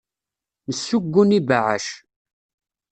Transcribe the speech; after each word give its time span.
Nessugun 0.67 1.35
ibeɛɛac. 1.37 1.85